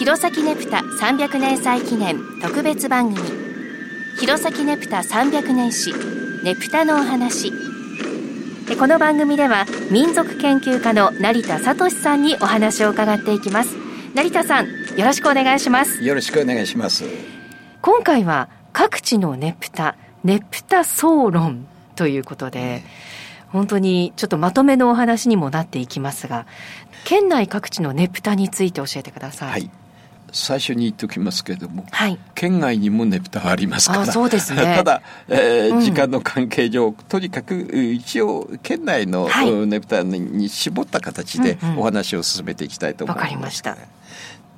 [0.00, 3.28] 弘前ねぷた300年祭記念特別番組
[4.18, 5.92] 弘前ねぷた300年史
[6.42, 7.52] ねぷたのお話
[8.78, 13.76] この番組では民族研究家の成田聡さんにお話を伺っていきます。
[14.14, 16.02] 成田さんよろしくお願いします。
[16.02, 17.04] よろしくお願いします。
[17.82, 22.84] 今回は各地のねぷたねぷた総論ということで、
[23.48, 26.46] 本当にちょっとまとめのお話にもなっていきますが
[27.04, 29.50] 県内各地のねぷたについて教えてください。
[29.50, 29.70] はい
[30.32, 34.06] 最初に言っておきますけれども、はい、県外にもねぷたありますから。
[34.06, 34.62] そうですね。
[34.76, 39.28] ただ、えー、うん、時間の関係上とにかく一応県内の
[39.66, 43.24] ねぷたに絞った形でお話を進めていきたいと思います。
[43.24, 44.00] わ、うん、かりました。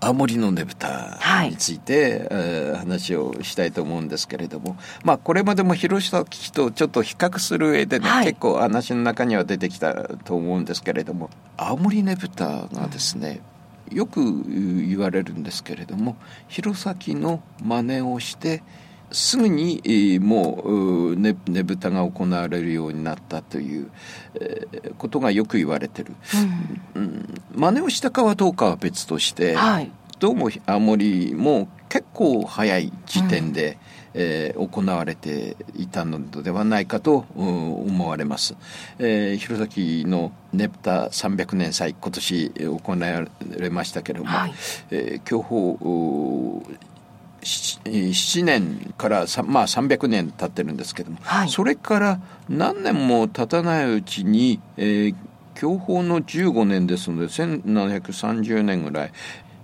[0.05, 13.52] 青森のねぶたについて、はい、話をしたいと思うんですけれども、まあ、これまでも広島基地とちょっと比較する上でね、はい、結構話の中には出てきたと思うんですけれども青森ねぶたがですね、うん、
[13.95, 14.45] よく
[14.89, 16.17] 言われるんですけれども
[16.49, 18.63] 弘前の真似をして
[19.13, 23.91] すぐに、えー、もうねねぶたが行われるようになったという、
[24.41, 26.15] えー、ことがよく言われてる、
[26.95, 33.77] うん、うん、真似をしたかはどうかは別として、はい、どうも青森も結構早い時点で、うん、
[34.15, 38.57] えー、行われていたのではないかと、うん、思われます、
[38.99, 43.27] えー、弘前のねぶた300年祭今年行わ
[43.59, 44.53] れましたけれども、はい、
[44.91, 46.63] えー、享保
[47.43, 55.15] 7年から、まあ、300年経ってるんですけども、はい、それから何年も経たないうちに、えー、
[55.55, 59.13] 享保の15年ですので1730年ぐらい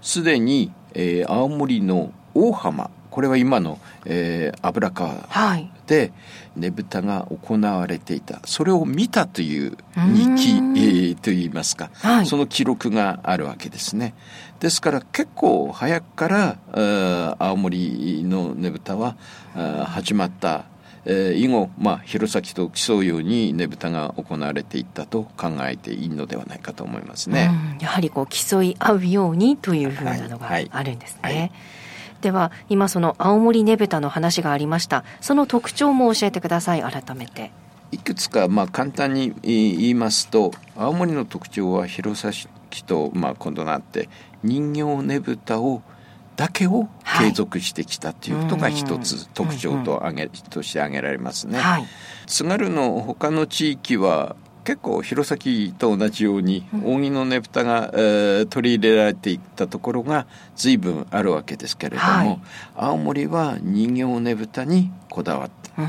[0.01, 5.27] すでに、えー、青森の大浜これは今の、えー、油川
[5.89, 6.13] で
[6.55, 8.39] ねぶたが行われていた。
[8.45, 9.77] それを見たという
[10.15, 14.15] 日記、えー、といいますか、はい、その記録があるわけですね。
[14.61, 19.17] ですから結構早くから青森のねぶたは
[19.87, 20.67] 始まった。
[21.05, 27.51] えー、以後、まあ、弘前と競うようにねぶたが行われていったと考えていいのではないかと思いますね。
[27.81, 31.21] やはりこう競い合うようにというふうなのがあるんですね。
[31.23, 31.53] はいはいはい
[32.21, 35.05] では今その青森ねぶたの話がありました。
[35.21, 36.83] その特徴も教えてください。
[36.83, 37.51] 改めて。
[37.91, 42.33] いくつかまあ簡単に言いますと青森の特徴は弘前
[42.87, 44.09] とまあ異なって
[44.43, 45.83] 人形ねぶたを
[46.37, 51.59] だけを継続してきたということが一つ特徴と挙げ、として挙げられますね。
[51.59, 51.87] はい、
[52.27, 54.37] 津軽の他の地域は
[54.69, 62.41] 結構弘前と同じように扇のねぶたが、えー、取り入れられていったところが随分あるわけですけれども、はい、
[62.77, 65.83] 青森は人形ねぶたにこだわった。
[65.83, 65.89] うん、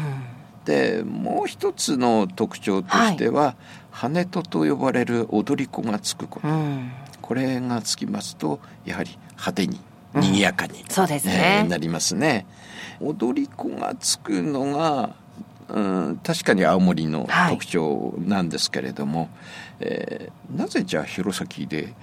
[0.64, 3.56] でもう一つの特徴としては、はい、
[3.92, 6.90] 羽とと呼ばれる踊り子がつくこと、うん、
[7.22, 9.82] これがつきますとやはり派手に
[10.14, 12.46] 賑やかに、うん、そうですね、えー、なりますね。
[13.02, 15.16] 踊り子がつくのが
[15.70, 19.30] うん、確かに青森の特徴なんですけれども、はい、
[19.82, 21.94] えー、なぜじゃあ弘前で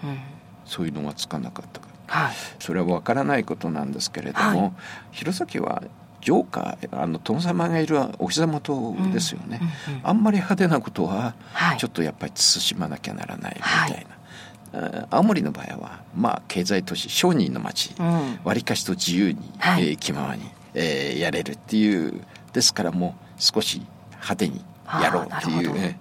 [0.64, 4.72] そういうのがつかなかったか、はい、それは分からないことなんですけれども、はい、
[5.12, 5.82] 弘前は
[6.20, 11.34] 城下あの殿様がいるお膝元ですよね、うんうんうん、あんまり派手なことは
[11.78, 14.16] ちょっとやっぱり慎まなきゃならないみたいな。
[15.10, 17.94] 青森の場合は、まあ、経済都市商人の町
[18.44, 20.42] わり、うん、かしと自由に、はい、えー、気ままに、
[20.76, 22.22] えー、やれるっていう
[22.52, 24.64] ですからもう少し派手に
[25.02, 25.98] やろうっていう、ね、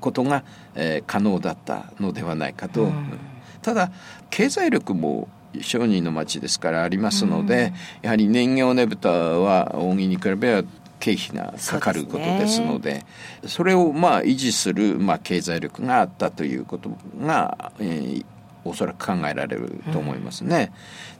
[0.00, 0.44] ことが、
[0.74, 3.18] えー、可能だったのではないかと、うん、
[3.62, 3.90] ただ
[4.28, 5.28] 経済力も
[5.60, 7.72] 商人の町ですからありますので、
[8.02, 10.68] うん、やはり年形ねぶたは扇に比べば
[11.00, 13.06] 経費がかかることですので、ね、
[13.46, 16.90] それをまあ維持する、まあ、経済力があったということ
[17.22, 18.26] が、えー、
[18.64, 20.72] おそらく考えられると思いますね。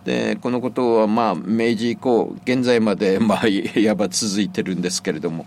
[0.06, 5.46] うん、でこのことはまあ明治以降現在まで まあいわば続いてるんですけれども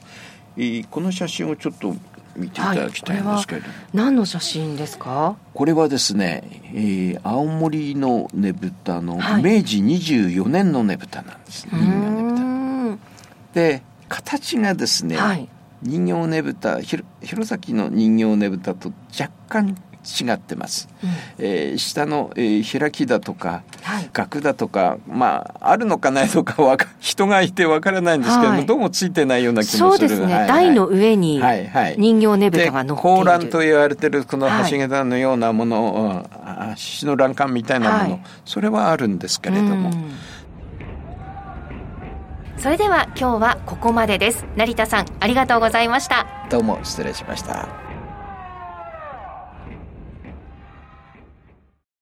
[0.90, 1.96] この写真をちょっと
[2.36, 5.36] 見ていただきたいんですけれども、はい、何の写真ですか？
[5.54, 6.44] これはですね、
[6.74, 11.66] えー、青森のねぶたの明治24年のねぶたなんです。
[11.66, 12.98] ね、は
[13.54, 15.48] い、で形がですね、はい、
[15.84, 21.10] 人形ねぶた弘前の人形ねぶたと若干違ってます、うん、
[21.40, 30.10] えー、下の、えー、開きだとか、はい、額だとかまああるのかないのかわか 人がいてわからないんですけども、はい、どうもついてないような気もする。
[30.10, 31.42] そうですね、はいはい、台の上に
[31.98, 39.92] 人形ねぶたが乗っている、はい、甲羅と言われてるこの橋桁のようなもの、はい、獅子の欄干みたいなもの、それはあるんですけれども、
[42.58, 44.46] それでは今日はここまでです。
[44.56, 46.26] 成田さんありがとうございました。
[46.50, 47.93] どうも失礼しました